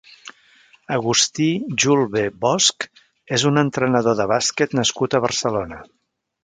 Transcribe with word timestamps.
Agustí 0.95 1.49
Julbe 1.83 2.25
Bosch 2.47 2.89
és 3.39 3.47
un 3.53 3.65
entrenador 3.67 4.19
de 4.23 4.29
basquet 4.35 4.79
nascut 4.81 5.19
a 5.21 5.27
Barcelona. 5.31 5.85